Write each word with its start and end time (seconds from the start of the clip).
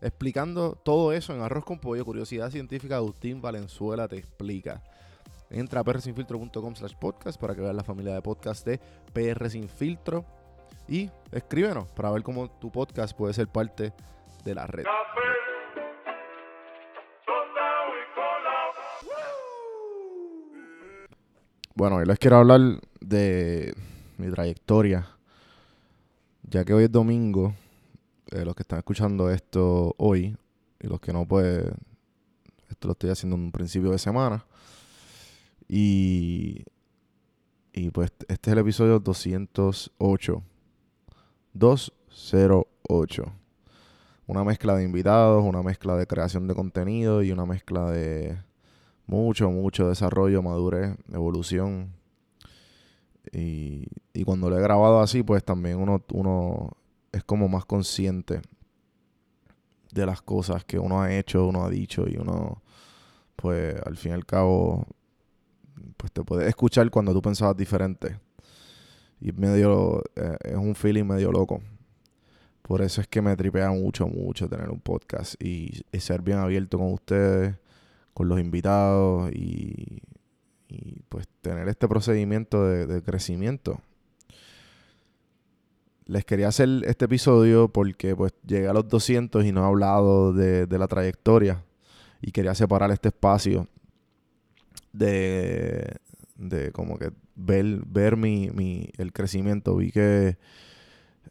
explicando 0.00 0.72
todo 0.82 1.12
eso 1.12 1.34
en 1.34 1.42
Arroz 1.42 1.64
con 1.64 1.78
Pollo, 1.78 2.04
Curiosidad 2.04 2.50
Científica, 2.50 2.96
Agustín 2.96 3.40
Valenzuela 3.40 4.08
te 4.08 4.16
explica. 4.16 4.82
Entra 5.50 5.80
a 5.80 5.84
prsinfiltro.com 5.84 6.74
slash 6.74 6.94
podcast 6.94 7.40
para 7.40 7.54
que 7.54 7.60
veas 7.60 7.74
la 7.74 7.82
familia 7.82 8.14
de 8.14 8.22
podcast 8.22 8.66
de 8.66 8.80
PR 9.12 9.50
Sin 9.50 9.68
Filtro 9.68 10.24
y 10.88 11.10
escríbenos 11.32 11.90
para 11.92 12.10
ver 12.10 12.22
cómo 12.22 12.50
tu 12.50 12.70
podcast 12.70 13.16
puede 13.16 13.34
ser 13.34 13.48
parte 13.48 13.92
de 14.44 14.54
la 14.54 14.66
red. 14.66 14.84
Bueno, 21.74 21.96
hoy 21.96 22.06
les 22.06 22.18
quiero 22.18 22.36
hablar 22.36 22.60
de 23.00 23.74
mi 24.18 24.30
trayectoria, 24.30 25.08
ya 26.42 26.64
que 26.64 26.74
hoy 26.74 26.84
es 26.84 26.92
domingo 26.92 27.54
eh, 28.30 28.44
los 28.44 28.54
que 28.54 28.62
están 28.62 28.78
escuchando 28.78 29.30
esto 29.30 29.94
hoy 29.98 30.36
y 30.80 30.86
los 30.86 31.00
que 31.00 31.12
no, 31.12 31.26
pues 31.26 31.64
esto 32.68 32.88
lo 32.88 32.92
estoy 32.92 33.10
haciendo 33.10 33.36
en 33.36 33.42
un 33.42 33.52
principio 33.52 33.90
de 33.90 33.98
semana. 33.98 34.46
Y, 35.68 36.64
y 37.72 37.90
pues 37.90 38.12
este 38.28 38.50
es 38.50 38.52
el 38.52 38.58
episodio 38.58 38.98
208. 39.00 40.42
208. 41.52 43.24
Una 44.26 44.44
mezcla 44.44 44.76
de 44.76 44.84
invitados, 44.84 45.44
una 45.44 45.62
mezcla 45.62 45.96
de 45.96 46.06
creación 46.06 46.46
de 46.46 46.54
contenido 46.54 47.22
y 47.22 47.32
una 47.32 47.46
mezcla 47.46 47.90
de 47.90 48.38
mucho, 49.06 49.50
mucho 49.50 49.88
desarrollo, 49.88 50.42
madurez, 50.42 50.96
evolución. 51.12 51.92
Y, 53.32 53.86
y 54.12 54.24
cuando 54.24 54.48
lo 54.48 54.58
he 54.58 54.62
grabado 54.62 55.00
así, 55.00 55.22
pues 55.22 55.44
también 55.44 55.78
uno, 55.78 56.02
uno 56.12 56.70
es 57.12 57.24
como 57.24 57.48
más 57.48 57.64
consciente 57.64 58.40
de 59.92 60.06
las 60.06 60.22
cosas 60.22 60.64
que 60.64 60.78
uno 60.78 61.02
ha 61.02 61.12
hecho, 61.12 61.46
uno 61.46 61.64
ha 61.64 61.70
dicho 61.70 62.06
y 62.08 62.16
uno, 62.16 62.62
pues 63.36 63.74
al 63.84 63.96
fin 63.96 64.12
y 64.12 64.14
al 64.14 64.26
cabo, 64.26 64.86
pues 65.96 66.12
te 66.12 66.22
puede 66.22 66.48
escuchar 66.48 66.90
cuando 66.90 67.12
tú 67.12 67.20
pensabas 67.20 67.56
diferente. 67.56 68.18
Y 69.20 69.32
medio, 69.32 70.02
eh, 70.16 70.36
es 70.44 70.56
un 70.56 70.74
feeling 70.74 71.04
medio 71.04 71.30
loco. 71.32 71.60
Por 72.62 72.82
eso 72.82 73.00
es 73.00 73.08
que 73.08 73.20
me 73.20 73.36
tripea 73.36 73.70
mucho, 73.70 74.06
mucho 74.06 74.48
tener 74.48 74.70
un 74.70 74.80
podcast 74.80 75.34
y, 75.42 75.82
ser 75.98 76.22
bien 76.22 76.38
abierto 76.38 76.78
con 76.78 76.92
ustedes, 76.92 77.56
con 78.14 78.28
los 78.28 78.40
invitados 78.40 79.30
y, 79.32 80.02
pues 81.08 81.26
tener 81.40 81.68
este 81.68 81.88
procedimiento 81.88 82.64
de 82.64 83.02
crecimiento 83.02 83.80
les 86.10 86.24
quería 86.24 86.48
hacer 86.48 86.68
este 86.86 87.04
episodio 87.04 87.68
porque 87.68 88.16
pues 88.16 88.32
llegué 88.44 88.66
a 88.66 88.72
los 88.72 88.88
200 88.88 89.44
y 89.44 89.52
no 89.52 89.62
he 89.62 89.66
hablado 89.66 90.32
de, 90.32 90.66
la 90.76 90.88
trayectoria 90.88 91.64
y 92.20 92.32
quería 92.32 92.52
separar 92.56 92.90
este 92.90 93.08
espacio 93.08 93.68
de, 94.92 95.98
de 96.34 96.72
como 96.72 96.98
que 96.98 97.12
ver, 97.36 97.82
ver 97.86 98.16
mi, 98.16 98.50
mi, 98.50 98.90
el 98.98 99.12
crecimiento. 99.12 99.76
Vi 99.76 99.92
que 99.92 100.36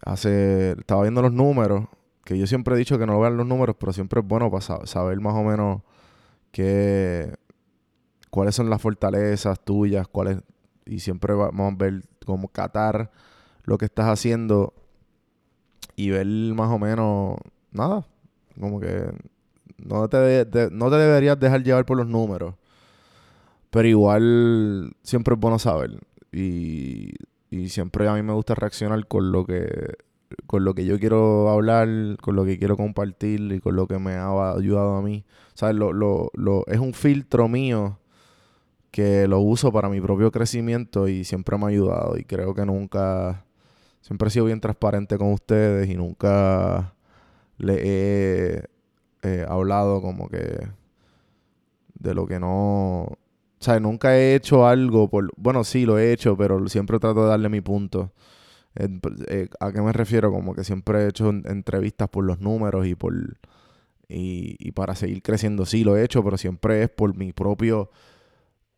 hace, 0.05 0.71
estaba 0.71 1.01
viendo 1.01 1.21
los 1.21 1.33
números, 1.33 1.89
que 2.23 2.37
yo 2.37 2.47
siempre 2.47 2.75
he 2.75 2.77
dicho 2.77 2.97
que 2.97 3.05
no 3.05 3.19
vean 3.19 3.35
los 3.35 3.45
números, 3.45 3.75
pero 3.77 3.91
siempre 3.91 4.21
es 4.21 4.25
bueno 4.25 4.49
para 4.49 4.85
saber 4.85 5.19
más 5.19 5.33
o 5.33 5.43
menos 5.43 5.81
qué, 6.53 7.35
cuáles 8.29 8.55
son 8.55 8.69
las 8.69 8.81
fortalezas 8.81 9.59
tuyas, 9.59 10.07
cuáles, 10.07 10.37
y 10.85 10.99
siempre 10.99 11.33
vamos 11.33 11.73
a 11.73 11.75
ver 11.75 12.01
cómo 12.25 12.47
catar 12.47 13.11
lo 13.63 13.77
que 13.77 13.85
estás 13.85 14.07
haciendo 14.07 14.73
y 15.95 16.09
ver 16.09 16.25
más 16.27 16.71
o 16.71 16.79
menos 16.79 17.37
nada. 17.71 18.05
Como 18.59 18.79
que 18.79 19.11
no 19.77 20.07
te, 20.09 20.69
no 20.71 20.89
te 20.89 20.95
deberías 20.95 21.39
dejar 21.39 21.63
llevar 21.63 21.85
por 21.85 21.97
los 21.97 22.07
números. 22.07 22.55
Pero 23.69 23.87
igual 23.87 24.93
siempre 25.03 25.35
es 25.35 25.39
bueno 25.39 25.59
saber. 25.59 25.99
Y, 26.31 27.13
y 27.49 27.69
siempre 27.69 28.07
a 28.07 28.13
mí 28.13 28.21
me 28.21 28.33
gusta 28.33 28.55
reaccionar 28.55 29.07
con 29.07 29.31
lo 29.31 29.45
que 29.45 29.97
con 30.45 30.63
lo 30.63 30.75
que 30.75 30.85
yo 30.85 30.99
quiero 30.99 31.49
hablar, 31.49 31.87
con 32.21 32.35
lo 32.35 32.45
que 32.45 32.59
quiero 32.59 32.77
compartir 32.77 33.51
y 33.51 33.59
con 33.59 33.75
lo 33.75 33.87
que 33.87 33.97
me 33.97 34.13
ha 34.13 34.51
ayudado 34.51 34.95
a 34.95 35.01
mí. 35.01 35.25
¿Sabes? 35.53 35.75
Lo, 35.75 35.91
lo, 35.91 36.31
lo, 36.35 36.65
es 36.67 36.79
un 36.79 36.93
filtro 36.93 37.47
mío 37.47 37.97
que 38.91 39.27
lo 39.27 39.39
uso 39.39 39.71
para 39.71 39.89
mi 39.89 40.01
propio 40.01 40.31
crecimiento 40.31 41.07
y 41.07 41.23
siempre 41.23 41.57
me 41.57 41.65
ha 41.65 41.67
ayudado. 41.69 42.17
Y 42.17 42.23
creo 42.23 42.53
que 42.53 42.65
nunca 42.65 43.45
siempre 44.01 44.27
he 44.27 44.31
sido 44.31 44.45
bien 44.45 44.61
transparente 44.61 45.17
con 45.17 45.33
ustedes 45.33 45.89
y 45.89 45.95
nunca 45.95 46.93
le 47.57 48.63
he 49.21 49.45
hablado 49.47 50.01
como 50.01 50.29
que 50.29 50.67
de 51.95 52.13
lo 52.13 52.25
que 52.25 52.39
no 52.39 53.17
o 53.59 53.63
sea, 53.63 53.79
nunca 53.79 54.17
he 54.17 54.35
hecho 54.35 54.65
algo 54.65 55.09
por... 55.09 55.31
Bueno, 55.35 55.65
sí, 55.65 55.85
lo 55.85 55.99
he 55.99 56.13
hecho, 56.13 56.37
pero 56.37 56.65
siempre 56.69 56.97
trato 56.97 57.23
de 57.23 57.29
darle 57.29 57.49
mi 57.49 57.59
punto. 57.59 58.13
Eh, 58.75 59.49
¿A 59.59 59.73
qué 59.73 59.81
me 59.81 59.91
refiero? 59.91 60.31
Como 60.31 60.55
que 60.55 60.63
siempre 60.63 61.03
he 61.03 61.07
hecho 61.09 61.29
entrevistas 61.29 62.07
por 62.07 62.23
los 62.23 62.39
números 62.39 62.87
y 62.87 62.95
por... 62.95 63.13
Y, 64.07 64.55
y, 64.59 64.71
para 64.71 64.95
seguir 64.95 65.21
creciendo, 65.21 65.65
sí, 65.65 65.83
lo 65.83 65.97
he 65.97 66.03
hecho, 66.03 66.23
pero 66.23 66.37
siempre 66.37 66.83
es 66.83 66.89
por 66.89 67.15
mi 67.15 67.33
propio... 67.33 67.89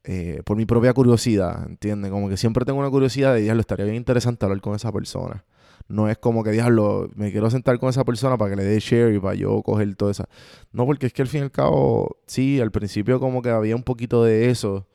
Eh, 0.04 0.42
por 0.46 0.58
mi 0.58 0.66
propia 0.66 0.94
curiosidad, 0.94 1.64
¿entiendes? 1.68 2.10
Como 2.12 2.28
que 2.28 2.38
siempre 2.38 2.66
tengo 2.66 2.80
una 2.80 2.90
curiosidad 2.90 3.36
de, 3.36 3.54
lo 3.54 3.62
estaría 3.62 3.86
bien 3.86 3.98
interesante 3.98 4.46
hablar 4.46 4.62
con 4.62 4.76
esa 4.76 4.92
persona. 4.92 5.46
No 5.88 6.10
es 6.10 6.18
como 6.18 6.44
que, 6.44 6.52
diablo, 6.52 7.10
me 7.16 7.32
quiero 7.32 7.50
sentar 7.52 7.78
con 7.80 7.90
esa 7.90 8.04
persona 8.06 8.38
para 8.38 8.52
que 8.52 8.56
le 8.56 8.64
dé 8.64 8.80
share 8.80 9.14
y 9.14 9.20
para 9.20 9.36
yo 9.36 9.62
coger 9.62 9.96
todo 9.96 10.10
eso. 10.10 10.26
No, 10.72 10.86
porque 10.86 11.08
es 11.08 11.14
que 11.14 11.22
al 11.22 11.28
fin 11.28 11.42
y 11.42 11.44
al 11.44 11.52
cabo, 11.52 12.18
sí, 12.26 12.60
al 12.62 12.72
principio 12.72 13.20
como 13.20 13.42
que 13.42 13.50
había 13.50 13.76
un 13.76 13.84
poquito 13.84 14.24
de 14.24 14.50
eso. 14.50 14.88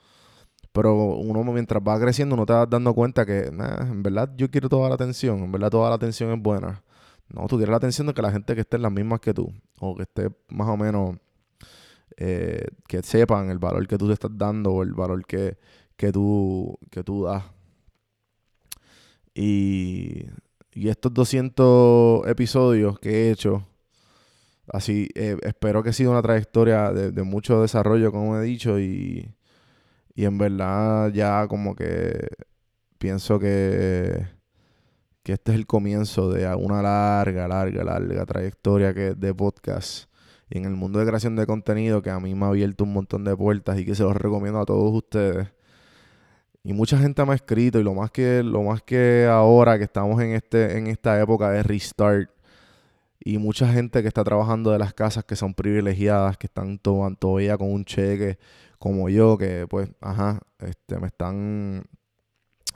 Pero 0.73 0.95
uno 0.95 1.43
mientras 1.53 1.83
va 1.83 1.99
creciendo, 2.01 2.35
uno 2.35 2.47
te 2.47 2.53
va 2.53 2.67
dando 2.67 2.95
cuenta 2.95 3.25
que, 3.25 3.47
en 3.47 4.03
verdad 4.03 4.31
yo 4.37 4.51
quiero 4.51 4.69
toda 4.69 4.89
la 4.89 4.95
atención. 4.97 5.45
En 5.45 5.53
verdad 5.53 5.71
toda 5.71 5.89
la 5.91 5.97
atención 5.97 6.33
es 6.33 6.43
buena. 6.43 6.83
No, 7.29 7.47
tú 7.49 7.57
quieres 7.57 7.71
la 7.71 7.79
atención 7.79 8.07
de 8.07 8.15
que 8.15 8.23
la 8.23 8.33
gente 8.33 8.55
que 8.55 8.61
esté 8.63 8.77
en 8.77 8.83
las 8.83 8.93
mismas 8.93 9.21
que 9.21 9.35
tú. 9.35 9.53
O 9.81 9.97
que 9.97 10.03
esté 10.03 10.31
más 10.49 10.69
o 10.69 10.77
menos... 10.77 11.17
Eh, 12.17 12.67
que 12.89 13.03
sepan 13.03 13.51
el 13.51 13.59
valor 13.59 13.87
que 13.87 13.99
tú 13.99 14.07
te 14.07 14.15
estás 14.15 14.31
dando 14.35 14.73
o 14.73 14.83
el 14.83 14.95
valor 14.95 15.27
que, 15.27 15.59
que, 15.97 16.13
tú, 16.13 16.79
que 16.91 17.03
tú 17.03 17.25
das. 17.25 17.45
Y 19.35 20.27
y 20.77 20.91
estos 20.91 21.15
200 21.15 22.27
episodios 22.29 22.99
que 22.99 23.09
he 23.09 23.31
hecho, 23.31 23.67
así, 24.71 25.09
eh, 25.15 25.39
espero 25.43 25.83
que 25.83 25.89
ha 25.89 25.93
sido 25.95 26.11
una 26.11 26.21
trayectoria 26.21 26.93
de, 26.93 27.23
mucho 27.23 27.63
desarrollo, 27.63 28.13
como 28.13 28.37
he 28.37 28.43
dicho, 28.43 28.79
y, 28.79 29.35
y 30.15 30.25
en 30.27 30.37
verdad 30.37 31.11
ya 31.13 31.49
como 31.49 31.75
que 31.75 32.29
pienso 32.99 33.39
que, 33.39 34.27
que 35.23 35.33
este 35.33 35.53
es 35.53 35.59
el 35.59 35.67
comienzo 35.67 36.31
de 36.31 36.47
una 36.55 36.83
larga, 36.83 37.49
larga, 37.49 37.83
larga 37.83 38.27
trayectoria 38.27 38.93
que, 38.93 39.15
de 39.15 39.35
podcast 39.35 40.11
y 40.49 40.59
en 40.59 40.65
el 40.65 40.75
mundo 40.75 40.99
de 40.99 41.07
creación 41.07 41.37
de 41.37 41.47
contenido 41.47 42.03
que 42.03 42.11
a 42.11 42.21
mí 42.21 42.35
me 42.35 42.47
ha 42.47 42.49
abierto 42.49 42.85
un 42.85 42.93
montón 42.93 43.25
de 43.25 43.37
puertas 43.37 43.79
y 43.79 43.85
que 43.85 43.95
se 43.95 44.03
los 44.03 44.17
recomiendo 44.17 44.61
a 44.61 44.65
todos 44.65 44.93
ustedes. 44.95 45.49
Y 46.63 46.73
mucha 46.73 46.99
gente 46.99 47.25
me 47.25 47.33
ha 47.33 47.35
escrito 47.37 47.79
y 47.79 47.85
lo 47.85 47.95
más 47.95 48.11
que, 48.11 48.43
lo 48.43 48.63
más 48.63 48.83
que 48.83 49.27
ahora 49.31 49.79
que 49.79 49.85
estamos 49.85 50.21
en, 50.23 50.33
este, 50.33 50.79
en 50.79 50.89
esta 50.89 51.21
época 51.21 51.51
de 51.51 51.63
restart 51.63 52.31
y 53.21 53.39
mucha 53.39 53.67
gente 53.73 54.03
que 54.03 54.09
está 54.09 54.23
trabajando 54.23 54.71
de 54.71 54.79
las 54.79 54.95
casas 54.95 55.25
que 55.25 55.37
son 55.37 55.55
privilegiadas, 55.55 56.37
que 56.39 56.47
están 56.47 56.79
todavía 56.79 57.57
con 57.59 57.73
un 57.73 57.85
cheque 57.85 58.39
como 58.79 59.09
yo, 59.09 59.37
que 59.39 59.67
pues, 59.69 59.91
ajá, 60.01 60.41
este, 60.61 60.99
me 60.99 61.09
están, 61.09 61.85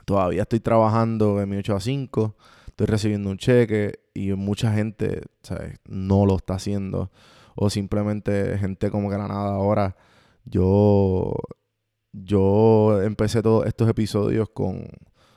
todavía 0.05 0.41
estoy 0.41 0.59
trabajando 0.59 1.37
de 1.37 1.45
mi 1.45 1.57
8 1.57 1.75
a 1.75 1.79
5, 1.79 2.35
estoy 2.67 2.87
recibiendo 2.87 3.29
un 3.29 3.37
cheque 3.37 3.99
y 4.13 4.33
mucha 4.33 4.73
gente, 4.73 5.23
¿sabes? 5.41 5.79
No 5.87 6.25
lo 6.25 6.35
está 6.35 6.55
haciendo. 6.55 7.11
O 7.55 7.69
simplemente 7.69 8.57
gente 8.57 8.89
como 8.89 9.09
que 9.09 9.17
la 9.17 9.27
nada 9.27 9.55
ahora, 9.55 9.95
yo 10.45 11.33
yo 12.13 13.01
empecé 13.01 13.41
todos 13.41 13.65
estos 13.65 13.87
episodios 13.89 14.49
con, 14.49 14.87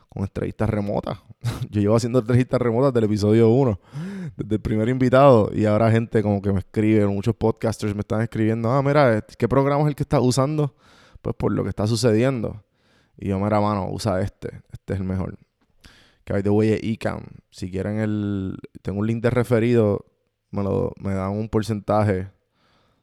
con 0.08 0.22
entrevistas 0.22 0.68
remotas. 0.68 1.18
yo 1.70 1.80
llevo 1.80 1.96
haciendo 1.96 2.20
entrevistas 2.20 2.60
remotas 2.60 2.92
del 2.92 3.04
episodio 3.04 3.48
1, 3.50 3.80
desde 4.36 4.54
el 4.56 4.60
primer 4.60 4.88
invitado, 4.88 5.50
y 5.52 5.66
ahora 5.66 5.90
gente 5.90 6.22
como 6.22 6.42
que 6.42 6.52
me 6.52 6.60
escribe, 6.60 7.06
muchos 7.06 7.34
podcasters 7.36 7.94
me 7.94 8.00
están 8.00 8.22
escribiendo, 8.22 8.70
ah, 8.70 8.82
mira, 8.82 9.24
¿qué 9.38 9.48
programa 9.48 9.82
es 9.82 9.88
el 9.88 9.94
que 9.94 10.02
estás 10.02 10.20
usando? 10.22 10.74
Pues 11.22 11.34
por 11.36 11.52
lo 11.52 11.62
que 11.62 11.70
está 11.70 11.86
sucediendo. 11.86 12.64
Y 13.16 13.28
yo, 13.28 13.38
mira, 13.38 13.60
mano, 13.60 13.88
usa 13.90 14.20
este, 14.20 14.62
este 14.72 14.94
es 14.94 15.00
el 15.00 15.06
mejor. 15.06 15.38
Que 16.24 16.34
hay 16.34 16.42
de 16.42 16.50
way 16.50 16.78
Ecam. 16.82 17.22
Si 17.50 17.70
quieren 17.70 17.98
el, 17.98 18.56
tengo 18.82 19.00
un 19.00 19.06
link 19.06 19.22
de 19.22 19.30
referido, 19.30 20.06
me, 20.54 20.62
lo, 20.62 20.92
me 20.98 21.14
dan 21.14 21.32
un 21.32 21.48
porcentaje 21.48 22.30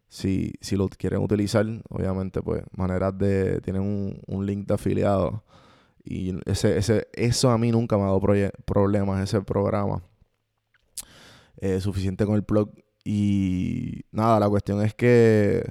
si, 0.08 0.54
si 0.62 0.76
lo 0.76 0.90
quieren 0.90 1.22
utilizar, 1.22 1.66
obviamente, 1.90 2.42
pues 2.42 2.64
maneras 2.76 3.18
de... 3.18 3.62
Tienen 3.62 4.20
un, 4.28 4.46
link 4.46 4.68
de 4.68 4.74
afiliado. 4.74 5.44
Y 6.04 6.36
ese, 6.50 6.78
ese, 6.78 7.08
eso 7.14 7.50
a 7.50 7.58
mí 7.58 7.72
nunca 7.72 7.98
me 7.98 8.04
ha 8.04 8.08
dado 8.08 8.22
problemas, 8.66 9.24
ese 9.24 9.42
programa. 9.42 10.04
Eh, 11.58 11.80
suficiente 11.80 12.26
con 12.26 12.36
el 12.36 12.42
blog. 12.42 12.72
Y 13.06 14.02
nada, 14.12 14.40
la 14.40 14.50
cuestión 14.50 14.82
es 14.82 14.94
que 14.94 15.64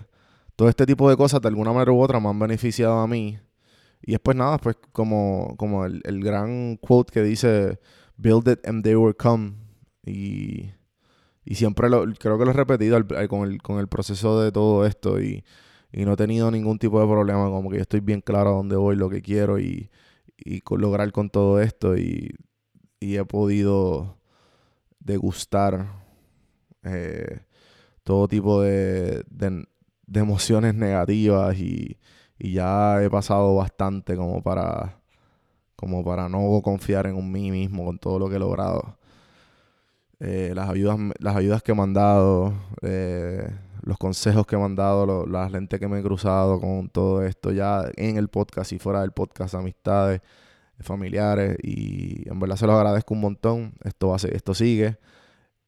todo 0.57 0.69
este 0.69 0.87
tipo 0.87 1.09
de 1.11 1.17
cosas 1.17 1.41
de 1.43 1.49
alguna 1.49 1.73
manera 1.73 1.93
u 1.93 2.01
otra 2.01 2.19
me 2.21 2.29
han 2.29 2.39
beneficiado 2.39 2.99
a 2.99 3.07
mí. 3.07 3.39
Y 4.03 4.13
después 4.13 4.37
nada, 4.37 4.57
pues 4.59 4.77
como, 4.93 5.55
como 5.59 5.85
el, 5.85 6.01
el 6.05 6.23
gran 6.25 6.77
quote 6.77 7.13
que 7.13 7.23
dice, 7.23 7.79
build 8.17 8.49
it 8.49 8.67
and 8.67 8.83
they 8.83 8.95
will 8.95 9.15
come. 9.15 9.53
Y 10.07 10.71
y 11.45 11.55
siempre 11.55 11.89
lo, 11.89 12.05
creo 12.15 12.39
que 12.39 12.45
lo 12.45 12.51
he 12.51 12.55
repetido 12.55 12.99
con, 13.29 13.51
el, 13.51 13.63
con 13.63 13.79
el 13.79 13.89
proceso 13.89 14.41
de 14.41 14.53
todo 14.53 14.87
esto 14.87 15.21
y, 15.21 15.45
no 15.93 16.13
he 16.13 16.17
tenido 16.17 16.51
ningún 16.53 16.79
tipo 16.79 17.01
de 17.01 17.07
problema. 17.07 17.51
Como 17.51 17.69
que 17.69 17.77
yo 17.77 17.83
estoy 17.83 18.01
bien 18.01 18.21
claro 18.21 18.51
a 18.51 18.53
dónde 18.55 18.77
voy, 18.77 18.95
lo 18.97 19.11
que 19.11 19.23
quiero 19.23 19.59
y, 19.59 19.91
lograr 20.71 21.11
con 21.13 21.31
todo 21.31 21.61
esto. 21.61 21.97
Y, 21.97 22.33
he 23.01 23.25
podido 23.25 24.19
degustar 25.01 26.05
eh, 26.85 27.41
todo 28.05 28.29
tipo 28.29 28.63
de, 28.63 29.25
emociones 30.13 30.75
negativas 30.75 31.59
y, 31.59 31.99
y 32.39 32.53
ya 32.53 33.03
he 33.03 33.11
pasado 33.11 33.57
bastante 33.57 34.17
como 34.17 34.43
para 34.43 35.01
como 35.81 36.05
para 36.05 36.29
no 36.29 36.61
confiar 36.63 37.07
en 37.07 37.33
mí 37.33 37.51
mismo 37.51 37.87
con 37.87 37.99
todo 37.99 38.19
lo 38.19 38.29
que 38.29 38.37
he 38.37 38.39
logrado. 38.39 38.99
Eh, 40.21 40.53
las, 40.55 40.69
ayudas, 40.69 40.99
las 41.19 41.35
ayudas 41.35 41.63
que 41.63 41.75
me 41.75 41.83
han 41.83 41.95
dado, 41.95 42.53
eh, 42.83 43.49
los 43.81 43.97
consejos 43.97 44.47
que 44.47 44.57
me 44.57 44.65
han 44.65 44.77
dado, 44.77 45.27
la 45.27 45.49
gente 45.49 45.79
que 45.79 45.89
me 45.89 45.99
he 46.01 46.03
cruzado 46.03 46.61
con 46.61 46.91
todo 46.91 47.25
esto 47.25 47.53
ya 47.53 47.85
en 47.97 48.19
el 48.19 48.29
podcast 48.29 48.71
y 48.73 48.79
fuera 48.79 49.01
del 49.01 49.13
podcast, 49.13 49.55
amistades, 49.55 50.21
familiares 50.79 51.57
y 51.63 52.29
en 52.29 52.39
verdad 52.39 52.57
se 52.57 52.67
los 52.67 52.77
agradezco 52.77 53.15
un 53.15 53.21
montón. 53.21 53.73
Esto, 53.83 54.13
a 54.13 54.17
esto 54.17 54.53
sigue. 54.55 54.99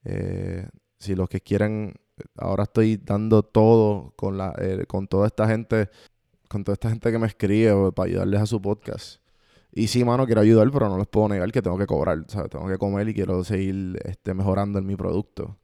Eh, 0.04 0.68
si 0.98 1.14
los 1.14 1.30
que 1.30 1.40
quieren, 1.40 1.94
ahora 2.36 2.64
estoy 2.64 2.98
dando 2.98 3.42
todo 3.42 4.12
con, 4.16 4.36
la, 4.36 4.54
con 4.86 5.08
toda 5.08 5.28
esta 5.28 5.48
gente, 5.48 5.88
con 6.48 6.62
toda 6.62 6.74
esta 6.74 6.90
gente 6.90 7.10
que 7.10 7.18
me 7.18 7.26
escribe 7.26 7.92
para 7.92 8.08
ayudarles 8.08 8.42
a 8.42 8.46
su 8.46 8.60
podcast. 8.60 9.21
Y 9.74 9.86
sí, 9.88 10.04
mano, 10.04 10.26
quiero 10.26 10.42
ayudar, 10.42 10.70
pero 10.70 10.88
no 10.90 10.98
les 10.98 11.06
puedo 11.06 11.28
negar 11.28 11.50
que 11.50 11.62
tengo 11.62 11.78
que 11.78 11.86
cobrar, 11.86 12.24
¿sabes? 12.28 12.50
Tengo 12.50 12.68
que 12.68 12.76
comer 12.76 13.08
y 13.08 13.14
quiero 13.14 13.42
seguir 13.42 13.98
este, 14.04 14.34
mejorando 14.34 14.78
en 14.78 14.86
mi 14.86 14.96
producto. 14.96 15.56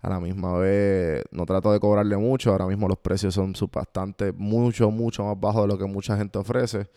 A 0.00 0.08
la 0.08 0.20
misma 0.20 0.56
vez, 0.58 1.24
no 1.32 1.44
trato 1.44 1.72
de 1.72 1.80
cobrarle 1.80 2.16
mucho. 2.16 2.52
Ahora 2.52 2.66
mismo 2.66 2.88
los 2.88 2.98
precios 2.98 3.34
son 3.34 3.52
bastante, 3.72 4.32
mucho, 4.32 4.90
mucho 4.90 5.24
más 5.24 5.38
bajos 5.38 5.62
de 5.62 5.68
lo 5.68 5.78
que 5.78 5.86
mucha 5.86 6.16
gente 6.16 6.38
ofrece. 6.38 6.88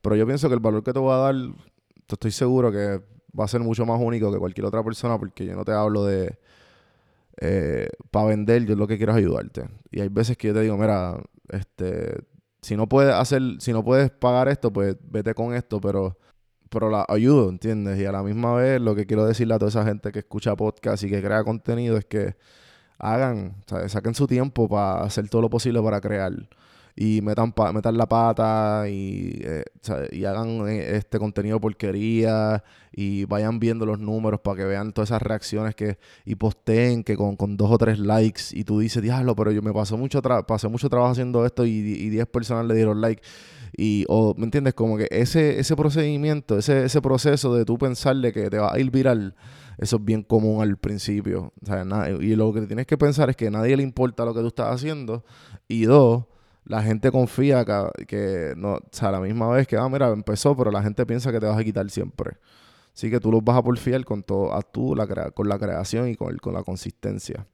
Pero 0.00 0.16
yo 0.16 0.26
pienso 0.26 0.48
que 0.48 0.54
el 0.54 0.60
valor 0.60 0.82
que 0.82 0.92
te 0.92 0.98
voy 0.98 1.12
a 1.12 1.16
dar, 1.16 1.34
te 2.06 2.14
estoy 2.14 2.32
seguro 2.32 2.72
que 2.72 3.00
va 3.38 3.44
a 3.44 3.48
ser 3.48 3.60
mucho 3.60 3.86
más 3.86 4.00
único 4.00 4.32
que 4.32 4.38
cualquier 4.38 4.66
otra 4.66 4.82
persona 4.82 5.18
porque 5.18 5.46
yo 5.46 5.54
no 5.54 5.64
te 5.64 5.72
hablo 5.72 6.04
de... 6.04 6.38
Eh, 7.40 7.88
para 8.10 8.26
vender, 8.26 8.66
yo 8.66 8.76
lo 8.76 8.86
que 8.86 8.96
quiero 8.96 9.12
es 9.12 9.18
ayudarte. 9.18 9.68
Y 9.90 10.00
hay 10.00 10.08
veces 10.08 10.36
que 10.36 10.48
yo 10.48 10.54
te 10.54 10.60
digo, 10.60 10.76
mira, 10.76 11.20
este, 11.48 12.22
si 12.62 12.76
no 12.76 12.88
puedes 12.88 13.12
hacer, 13.12 13.42
si 13.58 13.72
no 13.72 13.84
puedes 13.84 14.10
pagar 14.10 14.48
esto, 14.48 14.72
pues 14.72 14.96
vete 15.02 15.34
con 15.34 15.54
esto, 15.54 15.80
pero, 15.80 16.16
pero 16.70 16.88
la 16.90 17.04
ayudo, 17.08 17.48
¿entiendes? 17.48 18.00
Y 18.00 18.04
a 18.06 18.12
la 18.12 18.22
misma 18.22 18.54
vez 18.54 18.80
lo 18.80 18.94
que 18.94 19.06
quiero 19.06 19.26
decirle 19.26 19.54
a 19.54 19.58
toda 19.58 19.68
esa 19.70 19.84
gente 19.84 20.12
que 20.12 20.20
escucha 20.20 20.56
podcast 20.56 21.02
y 21.02 21.10
que 21.10 21.22
crea 21.22 21.42
contenido 21.44 21.96
es 21.98 22.04
que 22.04 22.36
hagan, 22.98 23.56
saquen 23.88 24.14
su 24.14 24.26
tiempo 24.28 24.68
para 24.68 25.02
hacer 25.02 25.28
todo 25.28 25.42
lo 25.42 25.50
posible 25.50 25.82
para 25.82 26.00
crear 26.00 26.32
y 26.94 27.20
metan, 27.22 27.54
metan 27.72 27.96
la 27.96 28.06
pata 28.06 28.84
y, 28.88 29.40
eh, 29.42 29.64
y 30.10 30.24
hagan 30.24 30.68
eh, 30.68 30.96
este 30.96 31.18
contenido 31.18 31.60
porquería 31.60 32.62
y 32.92 33.24
vayan 33.24 33.58
viendo 33.58 33.86
los 33.86 33.98
números 33.98 34.40
para 34.40 34.58
que 34.58 34.64
vean 34.64 34.92
todas 34.92 35.10
esas 35.10 35.22
reacciones 35.22 35.74
que 35.74 35.98
y 36.24 36.34
posteen 36.34 37.02
que 37.02 37.16
con, 37.16 37.36
dos 37.56 37.70
o 37.70 37.78
tres 37.78 37.98
likes 37.98 38.42
y 38.52 38.64
tú 38.64 38.78
dices, 38.78 39.02
diablo, 39.02 39.34
pero 39.34 39.52
yo 39.52 39.62
me 39.62 39.72
pasó 39.72 39.96
mucho 39.96 40.20
pasé 40.46 40.68
mucho 40.68 40.88
trabajo 40.90 41.12
haciendo 41.12 41.46
esto 41.46 41.64
y, 41.64 41.70
y 41.70 42.08
10 42.10 42.26
personas 42.26 42.66
le 42.66 42.74
dieron 42.74 43.00
like. 43.00 43.22
Y, 43.74 44.04
o, 44.08 44.34
¿me 44.36 44.44
entiendes? 44.44 44.74
Como 44.74 44.98
que 44.98 45.08
ese, 45.10 45.58
ese 45.58 45.74
procedimiento, 45.76 46.58
ese, 46.58 46.84
ese 46.84 47.00
proceso 47.00 47.54
de 47.54 47.64
tú 47.64 47.78
pensarle 47.78 48.32
que 48.32 48.50
te 48.50 48.58
va 48.58 48.72
a 48.74 48.78
ir 48.78 48.90
viral, 48.90 49.34
eso 49.78 49.96
es 49.96 50.04
bien 50.04 50.22
común 50.22 50.62
al 50.62 50.76
principio. 50.76 51.52
Y 52.20 52.36
lo 52.36 52.52
que 52.52 52.62
tienes 52.62 52.86
que 52.86 52.98
pensar 52.98 53.30
es 53.30 53.36
que 53.36 53.46
a 53.46 53.50
nadie 53.50 53.76
le 53.76 53.82
importa 53.82 54.24
lo 54.24 54.34
que 54.34 54.40
tú 54.40 54.48
estás 54.48 54.74
haciendo. 54.74 55.24
Y 55.68 55.84
dos, 55.84 56.24
la 56.64 56.82
gente 56.82 57.10
confía 57.10 57.64
que, 58.06 58.54
no, 58.56 58.74
o 58.74 58.80
sea, 58.90 59.08
a 59.08 59.12
la 59.12 59.20
misma 59.20 59.48
vez 59.48 59.66
que, 59.66 59.76
ah, 59.76 59.88
mira, 59.88 60.08
empezó, 60.10 60.56
pero 60.56 60.70
la 60.70 60.82
gente 60.82 61.04
piensa 61.06 61.32
que 61.32 61.40
te 61.40 61.46
vas 61.46 61.58
a 61.58 61.64
quitar 61.64 61.88
siempre. 61.90 62.36
Así 62.94 63.10
que 63.10 63.18
tú 63.20 63.32
los 63.32 63.42
vas 63.42 63.56
a 63.56 63.62
porfiar 63.62 64.04
con 64.04 64.22
todo, 64.22 64.52
a 64.52 64.64
la 64.96 65.30
con 65.30 65.48
la 65.48 65.58
creación 65.58 66.08
y 66.08 66.16
con, 66.16 66.36
con 66.38 66.54
la 66.54 66.62
consistencia. 66.62 67.46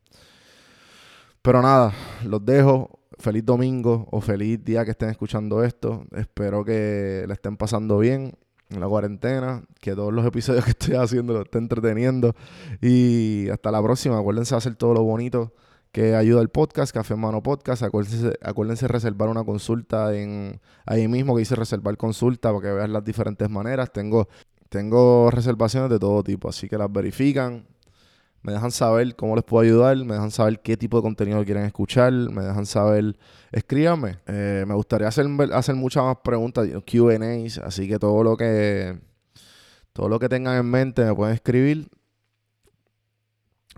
Pero 1.42 1.62
nada, 1.62 1.92
los 2.24 2.44
dejo. 2.44 2.98
feliz 3.18 3.44
domingo 3.44 4.06
o 4.10 4.20
feliz 4.20 4.62
día 4.64 4.84
que 4.84 4.90
estén 4.90 5.08
escuchando 5.10 5.64
esto. 5.64 6.04
Espero 6.14 6.64
que 6.64 7.24
le 7.26 7.32
estén 7.32 7.56
pasando 7.56 7.98
bien 7.98 8.34
en 8.68 8.80
la 8.80 8.86
cuarentena, 8.86 9.64
que 9.80 9.94
todos 9.94 10.12
los 10.12 10.26
episodios 10.26 10.64
que 10.66 10.72
estoy 10.72 10.96
haciendo 10.96 11.32
lo 11.32 11.42
estén 11.42 11.62
entreteniendo. 11.62 12.34
Y 12.82 13.48
hasta 13.48 13.70
la 13.70 13.82
próxima. 13.82 14.18
Acuérdense 14.18 14.54
de 14.54 14.58
hacer 14.58 14.74
todo 14.76 14.92
lo 14.92 15.02
bonito 15.02 15.54
que 15.92 16.14
ayuda 16.14 16.40
el 16.42 16.48
podcast, 16.48 16.92
Café 16.92 17.16
Mano 17.16 17.42
Podcast. 17.42 17.82
Acuérdense, 17.82 18.38
acuérdense 18.42 18.88
reservar 18.88 19.28
una 19.28 19.44
consulta 19.44 20.14
en 20.14 20.60
ahí 20.86 21.08
mismo 21.08 21.34
que 21.34 21.40
dice 21.40 21.54
reservar 21.54 21.96
consulta 21.96 22.52
para 22.52 22.68
que 22.68 22.72
vean 22.74 22.92
las 22.92 23.04
diferentes 23.04 23.48
maneras. 23.50 23.92
Tengo, 23.92 24.28
tengo 24.68 25.30
reservaciones 25.30 25.90
de 25.90 25.98
todo 25.98 26.22
tipo, 26.22 26.48
así 26.48 26.68
que 26.68 26.78
las 26.78 26.92
verifican 26.92 27.66
me 28.42 28.52
dejan 28.52 28.70
saber 28.70 29.16
cómo 29.16 29.34
les 29.34 29.44
puedo 29.44 29.62
ayudar, 29.62 29.96
me 29.98 30.14
dejan 30.14 30.30
saber 30.30 30.60
qué 30.60 30.76
tipo 30.76 30.96
de 30.98 31.02
contenido 31.02 31.44
quieren 31.44 31.64
escuchar, 31.64 32.12
me 32.12 32.42
dejan 32.42 32.66
saber, 32.66 33.18
escríbanme. 33.50 34.18
Eh, 34.26 34.64
me 34.66 34.74
gustaría 34.74 35.08
hacer, 35.08 35.26
hacer 35.52 35.74
muchas 35.74 36.04
más 36.04 36.18
preguntas, 36.22 36.66
QAs, 36.86 37.58
así 37.58 37.88
que 37.88 37.98
todo 37.98 38.22
lo 38.22 38.36
que 38.36 38.98
todo 39.92 40.08
lo 40.08 40.20
que 40.20 40.28
tengan 40.28 40.56
en 40.56 40.66
mente 40.70 41.04
me 41.04 41.14
pueden 41.14 41.34
escribir. 41.34 41.88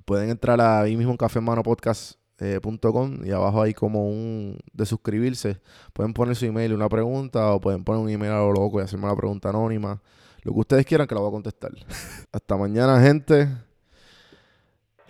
Pueden 0.04 0.30
entrar 0.30 0.61
ahí 0.61 0.97
mismo 0.97 1.12
en 1.12 1.16
cafemanopodcast.com 1.16 3.14
eh, 3.14 3.28
y 3.28 3.30
abajo 3.30 3.62
hay 3.62 3.75
como 3.75 4.09
un 4.09 4.59
de 4.73 4.87
suscribirse. 4.87 5.61
Pueden 5.92 6.12
poner 6.12 6.37
su 6.37 6.47
email 6.47 6.73
una 6.73 6.88
pregunta 6.88 7.52
o 7.52 7.61
pueden 7.61 7.85
poner 7.85 8.02
un 8.02 8.09
email 8.11 8.33
a 8.33 8.38
lo 8.38 8.52
loco 8.52 8.80
y 8.80 8.85
hacerme 8.85 9.07
la 9.07 9.16
pregunta 9.16 9.50
anónima. 9.50 10.00
Lo 10.42 10.52
que 10.52 10.61
ustedes 10.61 10.87
quieran 10.87 11.07
que 11.07 11.14
la 11.14 11.21
voy 11.21 11.28
a 11.28 11.33
contestar. 11.33 11.73
Hasta 12.33 12.57
mañana, 12.57 13.00
gente. 13.00 13.49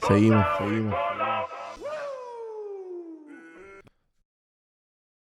Seguimos, 0.06 0.44
seguimos. 0.58 0.94